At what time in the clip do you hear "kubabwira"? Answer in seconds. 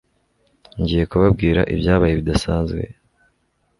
1.11-1.61